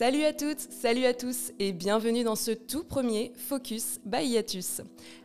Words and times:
Salut 0.00 0.24
à 0.24 0.32
toutes, 0.32 0.60
salut 0.60 1.04
à 1.04 1.12
tous 1.12 1.52
et 1.58 1.72
bienvenue 1.72 2.24
dans 2.24 2.34
ce 2.34 2.52
tout 2.52 2.84
premier 2.84 3.34
Focus 3.36 4.00
by 4.06 4.24
Iatus. 4.28 4.80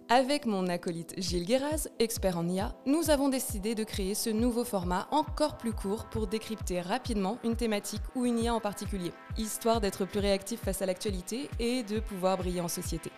Avec 0.10 0.46
mon 0.46 0.68
acolyte 0.68 1.14
Gilles 1.18 1.46
Guéraz, 1.46 1.88
expert 1.98 2.38
en 2.38 2.46
IA, 2.46 2.76
nous 2.86 3.10
avons 3.10 3.30
décidé 3.30 3.74
de 3.74 3.86
créer 3.86 4.16
ce 4.16 4.30
nouveau 4.30 4.66
format 4.66 5.08
encore 5.12 5.56
plus 5.56 5.72
court 5.72 6.10
pour 6.10 6.28
décrypter 6.28 6.82
rapidement 6.82 7.38
une 7.46 7.56
thématique 7.56 8.02
ou 8.16 8.26
une 8.26 8.38
IA 8.38 8.54
en 8.54 8.60
particulier, 8.60 9.14
histoire 9.38 9.80
d'être 9.80 10.04
plus 10.04 10.20
réactif 10.20 10.60
face 10.60 10.82
à 10.82 10.86
l'actualité 10.86 11.50
et 11.58 11.82
de 11.84 12.02
pouvoir 12.02 12.36
briller 12.36 12.60
en 12.60 12.68
société. 12.68 13.14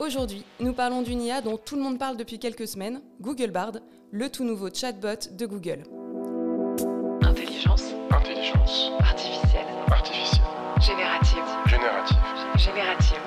Aujourd'hui, 0.00 0.44
nous 0.58 0.72
parlons 0.72 1.02
d'une 1.02 1.22
IA 1.22 1.40
dont 1.40 1.56
tout 1.56 1.76
le 1.76 1.82
monde 1.82 2.00
parle 2.00 2.16
depuis 2.16 2.40
quelques 2.40 2.66
semaines, 2.66 3.00
Google 3.20 3.52
Bard, 3.52 3.74
le 4.10 4.28
tout 4.28 4.42
nouveau 4.42 4.70
chatbot 4.74 5.30
de 5.38 5.46
Google. 5.46 5.84
Intelligence 7.22 7.84
Intelligence 8.10 8.90
artificielle. 8.98 9.66
artificielle. 9.88 10.43
Générative. 10.84 11.42
Générative. 11.66 12.18
Générative. 12.56 13.20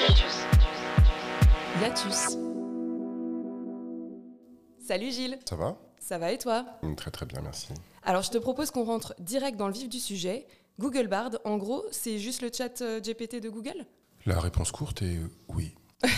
Hiatus. 0.00 0.46
Yatus. 1.80 2.36
Salut 4.84 5.12
Gilles, 5.12 5.38
Ça 5.48 5.56
va? 5.56 5.76
Ça 6.00 6.18
va 6.18 6.32
et 6.32 6.38
toi? 6.38 6.64
Mm, 6.82 6.94
Très 6.96 7.10
très 7.12 7.26
bien, 7.26 7.40
merci. 7.42 7.68
Alors 8.02 8.22
je 8.22 8.30
te 8.30 8.38
propose 8.38 8.70
qu'on 8.72 8.84
rentre 8.84 9.14
direct 9.20 9.56
dans 9.56 9.68
le 9.68 9.74
vif 9.74 9.88
du 9.88 10.00
sujet. 10.00 10.46
Google 10.80 11.06
Bard, 11.06 11.30
en 11.44 11.58
gros, 11.58 11.84
c'est 11.92 12.18
juste 12.18 12.42
le 12.42 12.50
chat 12.52 12.80
euh, 12.82 13.00
GPT 13.00 13.36
de 13.40 13.50
Google? 13.50 13.86
La 14.26 14.40
réponse 14.40 14.72
courte 14.72 15.02
est 15.02 15.18
oui. 15.48 15.74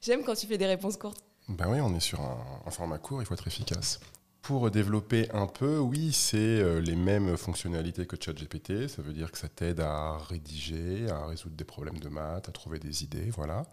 J'aime 0.00 0.22
quand 0.22 0.34
tu 0.36 0.46
fais 0.46 0.58
des 0.58 0.66
réponses 0.66 0.96
courtes. 0.96 1.24
Ben 1.48 1.66
oui, 1.68 1.80
on 1.80 1.92
est 1.96 2.00
sur 2.00 2.20
un, 2.20 2.38
un 2.66 2.70
format 2.70 2.98
court, 2.98 3.20
il 3.20 3.26
faut 3.26 3.34
être 3.34 3.48
efficace. 3.48 3.98
Pour 4.42 4.70
développer 4.70 5.30
un 5.34 5.46
peu, 5.46 5.78
oui, 5.78 6.12
c'est 6.12 6.38
euh, 6.38 6.80
les 6.80 6.96
mêmes 6.96 7.36
fonctionnalités 7.36 8.06
que 8.06 8.16
ChatGPT. 8.18 8.88
Ça 8.88 9.02
veut 9.02 9.12
dire 9.12 9.30
que 9.30 9.36
ça 9.36 9.48
t'aide 9.48 9.80
à 9.80 10.16
rédiger, 10.16 11.10
à 11.10 11.26
résoudre 11.26 11.56
des 11.56 11.64
problèmes 11.64 11.98
de 11.98 12.08
maths, 12.08 12.48
à 12.48 12.52
trouver 12.52 12.78
des 12.78 13.04
idées, 13.04 13.28
voilà. 13.36 13.66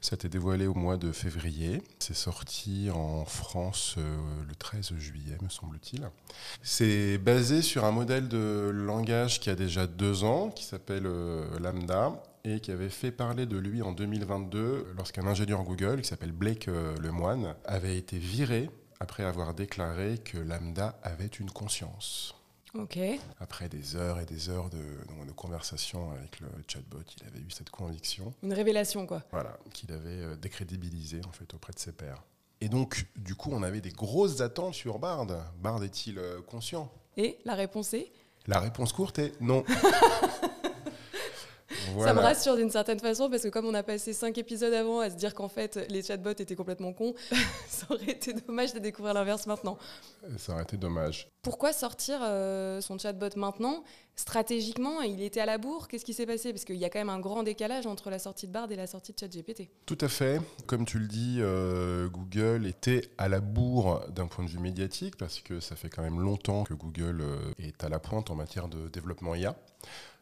Ça 0.00 0.16
t'est 0.16 0.28
dévoilé 0.28 0.66
au 0.66 0.74
mois 0.74 0.96
de 0.96 1.12
février. 1.12 1.82
C'est 2.00 2.16
sorti 2.16 2.90
en 2.92 3.24
France 3.24 3.94
euh, 3.98 4.16
le 4.46 4.54
13 4.56 4.92
juillet, 4.98 5.38
me 5.40 5.48
semble-t-il. 5.48 6.08
C'est 6.62 7.18
basé 7.18 7.62
sur 7.62 7.84
un 7.84 7.92
modèle 7.92 8.26
de 8.28 8.70
langage 8.74 9.38
qui 9.38 9.50
a 9.50 9.54
déjà 9.54 9.86
deux 9.86 10.24
ans, 10.24 10.50
qui 10.50 10.64
s'appelle 10.64 11.06
euh, 11.06 11.58
Lambda, 11.60 12.20
et 12.44 12.58
qui 12.58 12.72
avait 12.72 12.90
fait 12.90 13.12
parler 13.12 13.46
de 13.46 13.56
lui 13.56 13.82
en 13.82 13.92
2022 13.92 14.94
lorsqu'un 14.96 15.26
ingénieur 15.28 15.62
Google, 15.62 16.00
qui 16.00 16.08
s'appelle 16.08 16.32
Blake 16.32 16.68
Lemoine, 17.00 17.54
avait 17.64 17.96
été 17.96 18.18
viré 18.18 18.70
après 19.00 19.24
avoir 19.24 19.54
déclaré 19.54 20.18
que 20.18 20.38
Lambda 20.38 20.98
avait 21.02 21.26
une 21.26 21.50
conscience. 21.50 22.34
Ok. 22.74 22.98
Après 23.40 23.68
des 23.68 23.96
heures 23.96 24.20
et 24.20 24.26
des 24.26 24.50
heures 24.50 24.68
de, 24.68 24.78
de 25.26 25.32
conversation 25.32 26.10
avec 26.12 26.40
le 26.40 26.48
chatbot, 26.66 26.98
il 27.18 27.26
avait 27.26 27.40
eu 27.40 27.50
cette 27.50 27.70
conviction 27.70 28.34
Une 28.42 28.52
révélation, 28.52 29.06
quoi. 29.06 29.22
voilà, 29.32 29.56
qu'il 29.72 29.90
avait 29.92 30.10
euh, 30.22 30.36
décrédibilisé 30.36 31.20
en 31.26 31.32
fait 31.32 31.52
auprès 31.54 31.72
de 31.72 31.78
ses 31.78 31.92
pairs. 31.92 32.22
Et 32.60 32.68
donc, 32.68 33.06
du 33.16 33.34
coup, 33.36 33.50
on 33.52 33.62
avait 33.62 33.80
des 33.80 33.90
grosses 33.92 34.40
attentes 34.40 34.74
sur 34.74 34.98
Bard. 34.98 35.26
Bard 35.62 35.82
est-il 35.82 36.18
euh, 36.18 36.42
conscient? 36.42 36.92
Et 37.16 37.38
la 37.44 37.54
réponse 37.54 37.94
est? 37.94 38.12
La 38.46 38.60
réponse 38.60 38.92
courte 38.92 39.18
est 39.18 39.40
non. 39.40 39.64
Ça 42.02 42.14
me 42.14 42.20
rassure 42.20 42.56
d'une 42.56 42.70
certaine 42.70 43.00
façon 43.00 43.30
parce 43.30 43.42
que 43.42 43.48
comme 43.48 43.66
on 43.66 43.74
a 43.74 43.82
passé 43.82 44.12
cinq 44.12 44.38
épisodes 44.38 44.72
avant 44.72 45.00
à 45.00 45.10
se 45.10 45.16
dire 45.16 45.34
qu'en 45.34 45.48
fait 45.48 45.86
les 45.90 46.02
chatbots 46.02 46.30
étaient 46.30 46.56
complètement 46.56 46.92
cons, 46.92 47.14
ça 47.68 47.86
aurait 47.90 48.12
été 48.12 48.32
dommage 48.32 48.74
de 48.74 48.78
découvrir 48.78 49.14
l'inverse 49.14 49.46
maintenant. 49.46 49.78
Ça 50.36 50.52
aurait 50.52 50.62
été 50.62 50.76
dommage. 50.76 51.28
Pourquoi 51.42 51.72
sortir 51.72 52.18
euh, 52.22 52.80
son 52.80 52.98
chatbot 52.98 53.28
maintenant? 53.36 53.84
Stratégiquement, 54.16 55.00
il 55.02 55.22
était 55.22 55.40
à 55.40 55.46
la 55.46 55.58
bourre? 55.58 55.86
Qu'est-ce 55.86 56.04
qui 56.04 56.12
s'est 56.12 56.26
passé? 56.26 56.52
Parce 56.52 56.64
qu'il 56.64 56.74
y 56.76 56.84
a 56.84 56.90
quand 56.90 56.98
même 56.98 57.08
un 57.08 57.20
grand 57.20 57.44
décalage 57.44 57.86
entre 57.86 58.10
la 58.10 58.18
sortie 58.18 58.48
de 58.48 58.52
Bard 58.52 58.70
et 58.72 58.76
la 58.76 58.88
sortie 58.88 59.12
de 59.12 59.18
ChatGPT. 59.18 59.70
Tout 59.86 59.98
à 60.00 60.08
fait. 60.08 60.40
Comme 60.66 60.84
tu 60.84 60.98
le 60.98 61.06
dis, 61.06 61.36
euh, 61.38 62.08
Google 62.08 62.66
était 62.66 63.12
à 63.16 63.28
la 63.28 63.40
bourre 63.40 64.04
d'un 64.10 64.26
point 64.26 64.44
de 64.44 64.50
vue 64.50 64.58
médiatique 64.58 65.16
parce 65.16 65.38
que 65.38 65.60
ça 65.60 65.76
fait 65.76 65.88
quand 65.88 66.02
même 66.02 66.20
longtemps 66.20 66.64
que 66.64 66.74
Google 66.74 67.20
euh, 67.20 67.38
est 67.60 67.84
à 67.84 67.88
la 67.88 68.00
pointe 68.00 68.30
en 68.30 68.34
matière 68.34 68.66
de 68.66 68.88
développement 68.88 69.36
IA. 69.36 69.56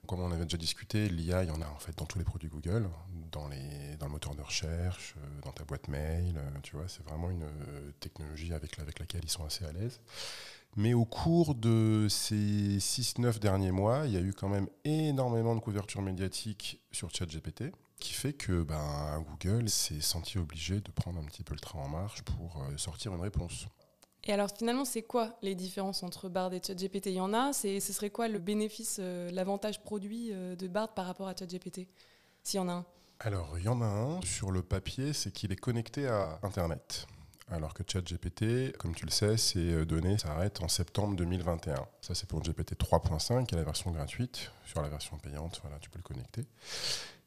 Comme 0.06 0.20
on 0.20 0.30
avait 0.30 0.44
déjà 0.44 0.56
discuté, 0.56 1.08
l'IA, 1.08 1.42
il 1.44 1.48
y 1.48 1.52
en 1.52 1.60
a 1.60 1.66
en 1.68 1.78
fait 1.78 1.96
dans 1.98 2.06
tous 2.06 2.18
les 2.18 2.24
produits 2.24 2.48
Google, 2.48 2.88
dans, 3.32 3.48
les, 3.48 3.96
dans 3.98 4.06
le 4.06 4.12
moteur 4.12 4.34
de 4.34 4.42
recherche, 4.42 5.14
euh, 5.18 5.40
dans 5.44 5.52
ta 5.52 5.64
boîte 5.64 5.88
mail. 5.88 6.36
euh, 6.38 6.50
tu 6.62 6.76
vois, 6.76 6.86
c'est 6.88 7.04
vraiment 7.04 7.30
une 7.30 7.42
euh, 7.44 7.92
technologie 8.00 8.52
avec, 8.54 8.76
la- 8.76 8.82
avec 8.84 8.98
laquelle 8.98 9.22
ils 9.24 9.30
sont 9.30 9.44
assez 9.44 9.64
à 9.64 9.72
l'aise. 9.72 10.00
Mais 10.76 10.94
au 10.94 11.04
cours 11.06 11.54
de 11.54 12.06
ces 12.10 12.78
6-9 12.80 13.38
derniers 13.40 13.72
mois, 13.72 14.06
il 14.06 14.12
y 14.12 14.16
a 14.16 14.20
eu 14.20 14.32
quand 14.34 14.48
même 14.48 14.68
énormément 14.84 15.54
de 15.54 15.60
couverture 15.60 16.02
médiatique 16.02 16.80
sur 16.92 17.10
ChatGPT 17.14 17.72
qui 17.98 18.12
fait 18.12 18.34
que 18.34 18.62
ben, 18.62 19.24
Google 19.26 19.70
s'est 19.70 20.02
senti 20.02 20.36
obligé 20.38 20.80
de 20.82 20.90
prendre 20.90 21.18
un 21.18 21.24
petit 21.24 21.42
peu 21.44 21.54
le 21.54 21.60
train 21.60 21.78
en 21.80 21.88
marche 21.88 22.22
pour 22.22 22.62
sortir 22.76 23.14
une 23.14 23.22
réponse. 23.22 23.66
Et 24.26 24.32
alors 24.32 24.50
finalement, 24.56 24.84
c'est 24.84 25.02
quoi 25.02 25.36
les 25.42 25.54
différences 25.54 26.02
entre 26.02 26.28
Bard 26.28 26.52
et 26.52 26.60
ChatGPT? 26.60 27.06
Il 27.06 27.12
y 27.12 27.20
en 27.20 27.32
a. 27.32 27.52
Ce 27.52 27.78
serait 27.80 28.10
quoi 28.10 28.26
le 28.26 28.40
bénéfice, 28.40 28.98
euh, 29.00 29.30
l'avantage 29.30 29.80
produit 29.82 30.30
euh, 30.32 30.56
de 30.56 30.66
Bard 30.66 30.94
par 30.94 31.06
rapport 31.06 31.28
à 31.28 31.34
ChatGPT 31.36 31.86
S'il 32.42 32.58
y 32.58 32.62
en 32.62 32.68
a 32.68 32.72
un? 32.72 32.86
Alors, 33.20 33.56
il 33.58 33.64
y 33.64 33.68
en 33.68 33.80
a 33.80 33.86
un 33.86 34.20
sur 34.22 34.50
le 34.50 34.62
papier, 34.62 35.12
c'est 35.12 35.30
qu'il 35.30 35.52
est 35.52 35.56
connecté 35.56 36.08
à 36.08 36.40
Internet. 36.42 37.06
Alors 37.48 37.72
que 37.72 37.84
ChatGPT, 37.86 38.76
comme 38.76 38.96
tu 38.96 39.06
le 39.06 39.12
sais, 39.12 39.36
ses 39.36 39.86
données 39.86 40.18
s'arrêtent 40.18 40.60
en 40.60 40.68
septembre 40.68 41.14
2021. 41.14 41.76
Ça, 42.00 42.14
c'est 42.16 42.28
pour 42.28 42.42
GPT 42.42 42.74
3.5, 42.74 43.46
qui 43.46 43.54
est 43.54 43.58
la 43.58 43.64
version 43.64 43.92
gratuite. 43.92 44.50
Sur 44.66 44.82
la 44.82 44.88
version 44.88 45.16
payante, 45.18 45.60
voilà, 45.62 45.78
tu 45.78 45.88
peux 45.88 45.98
le 45.98 46.02
connecter. 46.02 46.44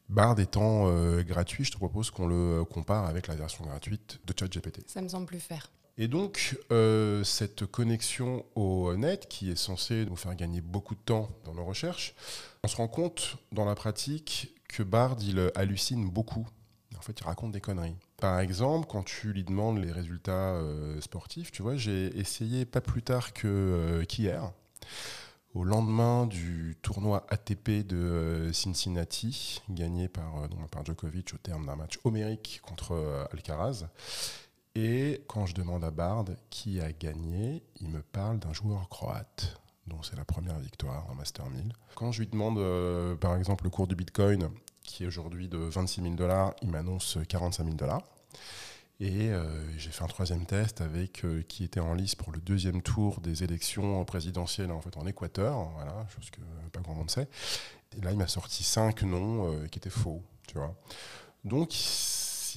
Bard 0.10 0.38
étant 0.40 0.88
euh, 0.88 1.24
gratuit, 1.24 1.64
je 1.64 1.72
te 1.72 1.78
propose 1.78 2.12
qu'on 2.12 2.28
le 2.28 2.66
compare 2.66 3.06
avec 3.06 3.28
la 3.28 3.36
version 3.36 3.64
gratuite 3.64 4.20
de 4.26 4.34
ChatGPT. 4.38 4.82
Ça 4.88 5.02
me 5.02 5.08
semble 5.08 5.28
plus 5.28 5.40
faire. 5.40 5.72
Et 6.02 6.08
donc, 6.08 6.58
euh, 6.72 7.26
cette 7.26 7.66
connexion 7.66 8.46
au 8.56 8.96
net, 8.96 9.28
qui 9.28 9.52
est 9.52 9.58
censée 9.58 10.06
nous 10.06 10.16
faire 10.16 10.34
gagner 10.34 10.62
beaucoup 10.62 10.96
de 10.96 11.02
temps 11.02 11.30
dans 11.44 11.54
nos 11.54 11.66
recherches, 11.66 12.16
on 12.64 12.70
se 12.70 12.78
rend 12.78 12.88
compte 12.88 13.36
dans 13.52 13.66
la 13.66 13.76
pratique 13.76 14.56
que 14.70 14.82
Bard, 14.82 15.18
il 15.22 15.52
hallucine 15.56 16.10
beaucoup. 16.10 16.48
En 16.98 17.02
fait, 17.02 17.20
il 17.20 17.26
raconte 17.26 17.52
des 17.52 17.60
conneries. 17.60 17.98
Par 18.16 18.40
exemple, 18.40 18.88
quand 18.90 19.04
tu 19.04 19.34
lui 19.34 19.44
demandes 19.44 19.78
les 19.78 19.92
résultats 19.92 20.54
euh, 20.54 21.02
sportifs, 21.02 21.52
tu 21.52 21.64
vois, 21.64 21.76
j'ai 21.76 22.18
essayé 22.18 22.66
pas 22.66 22.82
plus 22.82 23.04
tard 23.04 23.34
que 23.34 23.48
euh, 23.48 24.06
qu'hier, 24.06 24.54
au 25.54 25.64
lendemain 25.64 26.26
du 26.26 26.78
tournoi 26.82 27.26
ATP 27.30 27.86
de 27.86 27.98
euh, 27.98 28.54
Cincinnati, 28.54 29.62
gagné 29.70 30.08
par, 30.08 30.44
euh, 30.44 30.48
par 30.72 30.86
Djokovic 30.86 31.34
au 31.34 31.38
terme 31.38 31.66
d'un 31.66 31.76
match 31.76 32.00
homérique 32.04 32.62
contre 32.64 32.94
euh, 32.94 33.26
Alcaraz. 33.34 33.88
Et 34.76 35.24
quand 35.28 35.46
je 35.46 35.56
demande 35.56 35.84
à 35.84 35.92
Bard 35.92 36.26
qui 36.50 36.80
a 36.80 36.92
gagné, 36.92 37.64
il 37.82 37.90
me 37.90 38.02
parle 38.02 38.40
d'un 38.40 38.54
joueur 38.54 38.88
croate, 38.90 39.60
dont 39.88 40.02
c'est 40.04 40.16
la 40.16 40.26
première 40.26 40.60
victoire 40.60 41.10
en 41.10 41.16
Master 41.16 41.50
1000. 41.50 41.74
Quand 41.96 42.12
je 42.12 42.20
lui 42.20 42.28
demande, 42.28 42.60
euh, 42.60 43.16
par 43.16 43.36
exemple, 43.36 43.64
le 43.64 43.72
cours 43.72 43.88
du 43.88 43.96
Bitcoin, 43.96 44.50
qui 44.84 45.04
est 45.04 45.08
aujourd'hui 45.08 45.48
de 45.48 45.58
26 45.58 46.02
000 46.02 46.14
dollars, 46.14 46.54
il 46.62 46.70
m'annonce 46.70 47.18
45 47.28 47.64
000 47.64 47.76
dollars. 47.76 48.04
Et 49.02 49.30
euh, 49.30 49.78
j'ai 49.78 49.92
fait 49.92 50.04
un 50.04 50.08
troisième 50.08 50.46
test 50.46 50.82
avec 50.82 51.24
euh, 51.24 51.42
qui 51.48 51.64
était 51.64 51.80
en 51.80 51.94
lice 51.94 52.16
pour 52.16 52.34
le 52.34 52.40
deuxième 52.40 52.82
tour 52.82 53.22
des 53.22 53.44
élections 53.44 54.04
présidentielles 54.04 54.72
en, 54.72 54.82
fait, 54.82 54.98
en 54.98 55.08
Équateur, 55.08 55.70
voilà, 55.76 56.06
chose 56.14 56.30
que 56.30 56.42
pas 56.72 56.82
grand 56.82 56.94
monde 56.94 57.10
sait. 57.10 57.28
Et 57.98 58.02
là, 58.02 58.12
il 58.12 58.18
m'a 58.18 58.28
sorti 58.28 58.64
cinq 58.64 59.02
noms 59.04 59.66
qui 59.72 59.80
étaient 59.80 59.90
faux, 59.90 60.22
tu 60.48 60.58
vois. 60.58 60.76
Donc, 61.44 61.72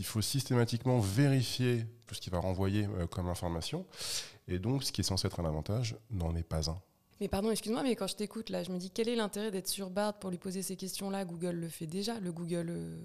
il 0.02 0.06
faut 0.06 0.20
systématiquement 0.20 0.98
vérifier 0.98 1.86
tout 2.06 2.14
ce 2.16 2.20
qu'il 2.20 2.32
va 2.32 2.40
renvoyer 2.40 2.88
euh, 2.98 3.06
comme 3.06 3.28
information. 3.28 3.86
Et 4.48 4.58
donc, 4.58 4.82
ce 4.82 4.90
qui 4.90 5.00
est 5.00 5.04
censé 5.04 5.28
être 5.28 5.38
un 5.38 5.44
avantage 5.44 5.97
n'en 6.10 6.34
est 6.34 6.42
pas 6.42 6.68
un. 6.68 6.80
Mais 7.21 7.28
pardon, 7.28 7.53
excuse-moi, 7.53 7.84
mais 7.84 7.94
quand 7.94 8.09
je 8.09 8.16
t'écoute 8.16 8.50
là, 8.50 8.65
je 8.65 8.72
me 8.72 8.78
dis 8.78 8.91
quel 8.91 9.09
est 9.09 9.15
l'intérêt 9.15 9.53
d'être 9.53 9.68
sur 9.68 9.91
Bard 9.91 10.18
pour 10.18 10.30
lui 10.30 10.38
poser 10.38 10.60
ces 10.60 10.74
questions-là? 10.74 11.24
Google 11.24 11.53
le 11.53 11.68
fait 11.68 11.86
déjà, 11.86 12.18
le 12.18 12.32
Google 12.32 12.66
euh, 12.71 12.97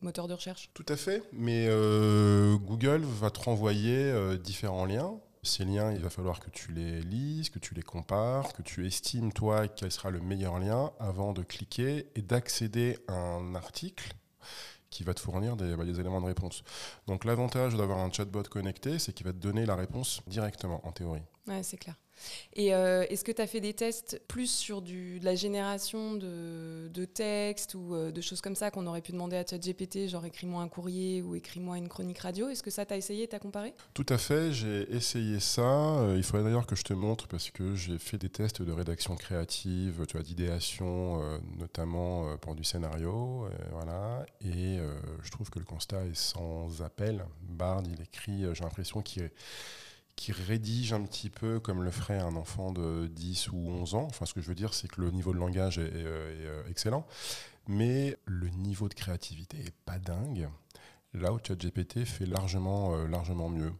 moteur 0.00 0.26
de 0.26 0.34
recherche. 0.34 0.70
Tout 0.74 0.86
à 0.88 0.96
fait, 0.96 1.22
mais 1.32 1.68
euh, 1.68 2.56
Google 2.56 3.02
va 3.02 3.30
te 3.30 3.38
renvoyer 3.38 3.96
euh, 3.96 4.36
différents 4.36 4.86
liens. 4.86 5.20
Ces 5.44 5.64
liens, 5.64 5.92
il 5.92 6.00
va 6.00 6.10
falloir 6.10 6.40
que 6.40 6.50
tu 6.50 6.72
les 6.72 7.00
lises, 7.00 7.48
que 7.48 7.60
tu 7.60 7.74
les 7.74 7.82
compares, 7.82 8.52
que 8.54 8.62
tu 8.62 8.88
estimes, 8.88 9.32
toi, 9.32 9.68
quel 9.68 9.92
sera 9.92 10.10
le 10.10 10.20
meilleur 10.20 10.58
lien 10.58 10.90
avant 10.98 11.32
de 11.32 11.44
cliquer 11.44 12.08
et 12.16 12.22
d'accéder 12.22 12.98
à 13.06 13.14
un 13.14 13.54
article 13.54 14.16
qui 14.90 15.04
va 15.04 15.14
te 15.14 15.20
fournir 15.20 15.56
des, 15.56 15.76
bah, 15.76 15.84
des 15.84 16.00
éléments 16.00 16.20
de 16.20 16.26
réponse. 16.26 16.62
Donc 17.06 17.24
l'avantage 17.24 17.76
d'avoir 17.76 17.98
un 17.98 18.10
chatbot 18.10 18.42
connecté, 18.42 18.98
c'est 18.98 19.12
qu'il 19.12 19.26
va 19.26 19.32
te 19.32 19.38
donner 19.38 19.64
la 19.66 19.76
réponse 19.76 20.22
directement, 20.26 20.86
en 20.86 20.92
théorie. 20.92 21.22
Ouais, 21.46 21.62
c'est 21.62 21.78
clair. 21.78 21.94
Et 22.54 22.74
euh, 22.74 23.04
est-ce 23.08 23.24
que 23.24 23.32
tu 23.32 23.42
as 23.42 23.46
fait 23.46 23.60
des 23.60 23.74
tests 23.74 24.20
plus 24.28 24.50
sur 24.50 24.82
de 24.82 25.24
la 25.24 25.34
génération 25.34 26.14
de, 26.14 27.04
textes 27.04 27.74
ou 27.74 27.94
euh, 27.94 28.12
de 28.12 28.20
choses 28.20 28.40
comme 28.40 28.54
ça 28.54 28.70
qu'on 28.70 28.86
aurait 28.86 29.00
pu 29.00 29.12
demander 29.12 29.36
à 29.36 29.44
ChatGPT, 29.44 30.08
genre 30.08 30.24
écris-moi 30.24 30.62
un 30.62 30.68
courrier 30.68 31.22
ou 31.22 31.34
écris-moi 31.34 31.78
une 31.78 31.88
chronique 31.88 32.18
radio? 32.18 32.48
Est-ce 32.48 32.62
que 32.62 32.70
ça, 32.70 32.84
tu 32.84 32.94
as 32.94 32.96
essayé, 32.96 33.26
tu 33.26 33.34
as 33.34 33.38
comparé 33.38 33.74
Tout 33.94 34.06
à 34.08 34.18
fait, 34.18 34.52
j'ai 34.52 34.92
essayé 34.94 35.40
ça. 35.40 35.62
Euh, 35.62 36.14
il 36.16 36.22
faudrait 36.22 36.44
d'ailleurs 36.44 36.66
que 36.66 36.76
je 36.76 36.82
te 36.84 36.92
montre 36.92 37.26
parce 37.26 37.50
que 37.50 37.74
j'ai 37.74 37.98
fait 37.98 38.18
des 38.18 38.28
tests 38.28 38.62
de 38.62 38.72
rédaction 38.72 39.16
créative, 39.16 40.04
tu 40.06 40.16
vois, 40.16 40.22
d'idéation, 40.22 41.20
notamment 41.58 42.36
pour 42.38 42.54
du 42.54 42.64
scénario. 42.64 43.48
voilà. 43.72 44.24
Et 44.44 44.78
je 45.22 45.30
trouve 45.30 45.50
que 45.50 45.58
le 45.58 45.64
constat 45.64 46.04
est 46.06 46.14
sans 46.14 46.82
appel. 46.82 47.24
Bard, 47.42 47.82
il 47.86 48.02
écrit, 48.02 48.44
j'ai 48.52 48.64
l'impression 48.64 49.02
qu'il 49.02 49.22
est 49.22 49.32
qui 50.20 50.32
rédige 50.32 50.92
un 50.92 51.02
petit 51.02 51.30
peu 51.30 51.60
comme 51.60 51.82
le 51.82 51.90
ferait 51.90 52.18
un 52.18 52.36
enfant 52.36 52.72
de 52.72 53.06
10 53.06 53.52
ou 53.52 53.56
11 53.56 53.94
ans. 53.94 54.06
Enfin, 54.10 54.26
ce 54.26 54.34
que 54.34 54.42
je 54.42 54.48
veux 54.48 54.54
dire, 54.54 54.74
c'est 54.74 54.86
que 54.86 55.00
le 55.00 55.10
niveau 55.10 55.32
de 55.32 55.38
langage 55.38 55.78
est, 55.78 55.90
euh, 55.94 56.62
excellent, 56.68 57.06
mais 57.66 58.18
le 58.26 58.50
niveau 58.50 58.90
de 58.90 58.92
créativité 58.92 59.56
est 59.56 59.74
pas 59.86 59.98
dingue. 59.98 60.50
Là 61.14 61.32
où 61.32 61.38
ChatGPT 61.42 62.04
fait 62.04 62.26
largement, 62.26 62.94
euh, 62.96 63.08
largement 63.08 63.48
mieux. 63.48 63.72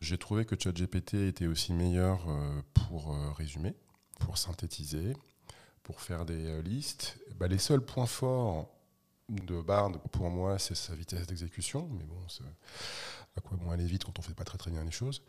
J'ai 0.00 0.18
trouvé 0.18 0.44
que 0.44 0.56
ChatGPT 0.58 1.14
était 1.28 1.46
aussi 1.46 1.72
meilleur 1.72 2.28
euh, 2.28 2.60
pour 2.74 3.16
résumer, 3.36 3.76
pour 4.18 4.36
synthétiser, 4.36 5.12
pour 5.84 6.00
faire 6.00 6.24
des 6.24 6.60
listes. 6.60 7.20
Bah, 7.36 7.46
les 7.46 7.58
seuls 7.58 7.84
points 7.84 8.06
forts 8.06 8.68
de 9.28 9.60
Bard, 9.60 9.92
pour 10.10 10.28
moi, 10.28 10.58
c'est 10.58 10.74
sa 10.74 10.96
vitesse 10.96 11.28
d'exécution, 11.28 11.88
mais 11.92 12.04
bon, 12.04 12.16
à 13.36 13.40
quoi 13.40 13.56
bon 13.56 13.70
aller 13.70 13.84
vite 13.84 14.04
quand 14.04 14.18
on 14.18 14.22
fait 14.22 14.34
pas 14.34 14.44
très 14.44 14.58
très 14.58 14.70
bien 14.70 14.84
les 14.84 14.90
choses. 14.90 15.22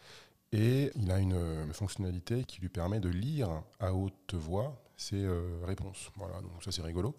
Et 0.51 0.92
il 0.96 1.12
a 1.12 1.19
une 1.19 1.34
euh, 1.34 1.74
fonctionnalité 1.74 2.44
qui 2.44 2.60
lui 2.62 2.69
permet 2.69 3.00
de 3.00 3.10
lire 3.10 3.63
à 3.80 3.94
haute 3.94 4.34
voix 4.34 4.81
ses 4.98 5.24
euh, 5.24 5.60
réponses. 5.63 6.12
Voilà, 6.16 6.42
donc 6.42 6.63
ça 6.63 6.72
c'est 6.72 6.81
rigolo, 6.81 7.16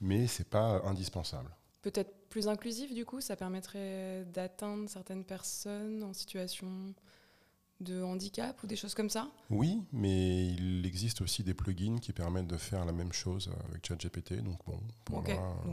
mais 0.00 0.26
c'est 0.26 0.48
pas 0.48 0.82
indispensable. 0.84 1.50
Peut-être 1.82 2.28
plus 2.28 2.48
inclusif, 2.48 2.92
du 2.94 3.04
coup, 3.04 3.20
ça 3.20 3.36
permettrait 3.36 4.24
d'atteindre 4.32 4.88
certaines 4.88 5.24
personnes 5.24 6.02
en 6.02 6.12
situation 6.12 6.94
de 7.80 8.02
handicap 8.02 8.62
ou 8.62 8.66
des 8.66 8.76
choses 8.76 8.94
comme 8.94 9.10
ça? 9.10 9.30
Oui, 9.50 9.82
mais 9.92 10.46
il 10.46 10.86
existe 10.86 11.20
aussi 11.20 11.42
des 11.42 11.54
plugins 11.54 11.98
qui 11.98 12.12
permettent 12.12 12.46
de 12.46 12.56
faire 12.56 12.84
la 12.84 12.92
même 12.92 13.12
chose 13.12 13.50
avec 13.68 13.86
ChatGPT. 13.86 14.42
Donc 14.42 14.58
bon, 14.66 14.80
pour 15.04 15.18
Ok, 15.18 15.28
moi, 15.28 15.56
euh, 15.66 15.72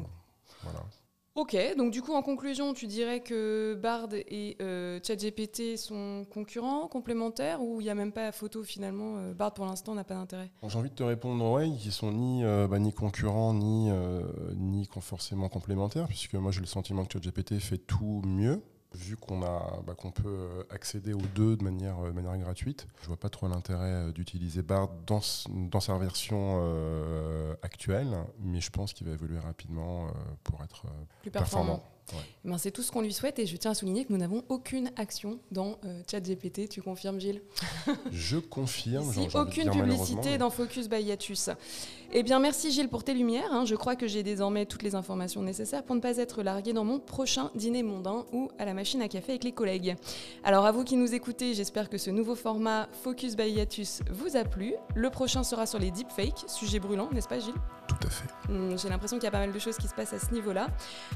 voilà. 0.63 0.83
Ok, 1.33 1.55
donc 1.77 1.91
du 1.93 2.01
coup, 2.01 2.13
en 2.13 2.21
conclusion, 2.21 2.73
tu 2.73 2.87
dirais 2.87 3.21
que 3.21 3.73
Bard 3.81 4.09
et 4.13 4.57
euh, 4.61 4.99
ChatGPT 5.01 5.77
sont 5.77 6.25
concurrents, 6.29 6.89
complémentaires, 6.89 7.61
ou 7.61 7.79
il 7.79 7.85
n'y 7.85 7.89
a 7.89 7.95
même 7.95 8.11
pas 8.11 8.33
photo 8.33 8.63
finalement 8.63 9.15
euh, 9.17 9.33
Bard, 9.33 9.53
pour 9.53 9.65
l'instant, 9.65 9.95
n'a 9.95 10.03
pas 10.03 10.15
d'intérêt? 10.15 10.51
J'ai 10.67 10.77
envie 10.77 10.89
de 10.89 10.95
te 10.95 11.03
répondre, 11.03 11.49
ouais, 11.49 11.69
ils 11.69 11.91
sont 11.93 12.11
ni, 12.11 12.43
euh, 12.43 12.67
bah, 12.67 12.79
ni 12.79 12.91
concurrents, 12.91 13.53
ni, 13.53 13.89
euh, 13.89 14.23
ni 14.57 14.89
forcément 14.99 15.47
complémentaires, 15.47 16.09
puisque 16.09 16.33
moi 16.33 16.51
j'ai 16.51 16.59
le 16.59 16.65
sentiment 16.65 17.05
que 17.05 17.13
ChatGPT 17.13 17.59
fait 17.59 17.77
tout 17.77 18.21
mieux. 18.25 18.61
Vu 18.93 19.15
qu'on 19.15 19.41
a, 19.41 19.79
bah, 19.87 19.95
qu'on 19.95 20.11
peut 20.11 20.27
euh, 20.27 20.63
accéder 20.69 21.13
aux 21.13 21.21
deux 21.33 21.55
de 21.55 21.63
manière, 21.63 21.97
euh, 21.99 22.09
de 22.09 22.13
manière 22.13 22.37
gratuite, 22.37 22.87
je 23.01 23.07
vois 23.07 23.15
pas 23.15 23.29
trop 23.29 23.47
l'intérêt 23.47 23.91
euh, 23.91 24.11
d'utiliser 24.11 24.63
Bard 24.63 24.89
dans, 25.07 25.21
dans 25.49 25.79
sa 25.79 25.97
version 25.97 26.59
euh, 26.61 27.53
actuelle, 27.61 28.09
mais 28.39 28.59
je 28.59 28.69
pense 28.69 28.91
qu'il 28.91 29.07
va 29.07 29.13
évoluer 29.13 29.39
rapidement 29.39 30.07
pour 30.43 30.61
être 30.61 30.83
Plus 31.21 31.31
performant. 31.31 31.81
Ouais. 32.13 32.19
Ben, 32.45 32.57
c'est 32.57 32.71
tout 32.71 32.81
ce 32.81 32.91
qu'on 32.91 33.01
lui 33.01 33.13
souhaite 33.13 33.39
et 33.39 33.45
je 33.45 33.55
tiens 33.57 33.71
à 33.71 33.73
souligner 33.73 34.05
que 34.05 34.11
nous 34.11 34.17
n'avons 34.19 34.43
aucune 34.49 34.91
action 34.97 35.39
dans 35.51 35.77
euh, 35.85 36.01
ChatGPT. 36.09 36.67
Tu 36.69 36.81
confirmes, 36.81 37.19
Gilles? 37.19 37.41
Je 38.11 38.37
confirme. 38.37 39.09
Ici, 39.09 39.27
aucune 39.33 39.69
dire 39.69 39.83
publicité 39.83 40.37
dans 40.37 40.49
Focus 40.49 40.89
by 40.89 41.01
Iatus. 41.01 41.49
Eh 42.13 42.23
bien, 42.23 42.39
merci 42.39 42.71
Gilles 42.71 42.89
pour 42.89 43.03
tes 43.03 43.13
lumières. 43.13 43.51
hein. 43.51 43.63
Je 43.65 43.75
crois 43.75 43.95
que 43.95 44.07
j'ai 44.07 44.23
désormais 44.23 44.65
toutes 44.65 44.83
les 44.83 44.95
informations 44.95 45.41
nécessaires 45.41 45.83
pour 45.83 45.95
ne 45.95 46.01
pas 46.01 46.17
être 46.17 46.43
largué 46.43 46.73
dans 46.73 46.83
mon 46.83 46.99
prochain 46.99 47.51
dîner 47.55 47.83
mondain 47.83 48.25
ou 48.33 48.49
à 48.59 48.65
la 48.65 48.73
machine 48.73 49.01
à 49.01 49.07
café 49.07 49.31
avec 49.33 49.43
les 49.43 49.53
collègues. 49.53 49.95
Alors, 50.43 50.65
à 50.65 50.71
vous 50.71 50.83
qui 50.83 50.97
nous 50.97 51.13
écoutez, 51.13 51.53
j'espère 51.53 51.89
que 51.89 51.97
ce 51.97 52.09
nouveau 52.09 52.35
format 52.35 52.89
Focus 53.03 53.35
by 53.37 53.49
Iatus 53.49 54.01
vous 54.11 54.35
a 54.35 54.43
plu. 54.43 54.73
Le 54.95 55.09
prochain 55.09 55.43
sera 55.43 55.65
sur 55.65 55.79
les 55.79 55.91
deepfakes, 55.91 56.43
sujet 56.47 56.79
brûlant, 56.79 57.09
n'est-ce 57.13 57.27
pas 57.29 57.39
Gilles? 57.39 57.53
À 58.05 58.09
fait. 58.09 58.51
Hmm, 58.51 58.77
J'ai 58.77 58.89
l'impression 58.89 59.17
qu'il 59.17 59.25
y 59.25 59.27
a 59.27 59.31
pas 59.31 59.39
mal 59.39 59.51
de 59.51 59.59
choses 59.59 59.77
qui 59.77 59.87
se 59.87 59.93
passent 59.93 60.13
à 60.13 60.19
ce 60.19 60.31
niveau-là. 60.31 60.67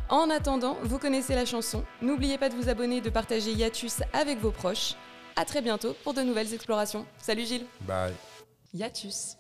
En 0.10 0.30
attendant, 0.30 0.78
vous 0.84 1.00
connaissez 1.00 1.36
la 1.36 1.46
chanson. 1.46 1.84
N'oubliez 2.02 2.38
pas 2.38 2.50
de 2.50 2.56
vous 2.56 2.70
abonner 2.70 2.98
et 2.98 3.02
de 3.02 3.10
partager 3.10 3.52
Iatus 3.52 4.02
avec 4.14 4.40
vos 4.40 4.52
proches. 4.52 4.96
À 5.36 5.44
très 5.46 5.62
bientôt 5.62 5.96
pour 6.04 6.14
de 6.14 6.22
nouvelles 6.22 6.54
explorations. 6.54 7.06
Salut 7.20 7.46
Gilles 7.46 7.66
Bye. 7.82 8.14
Iatus 8.74 9.38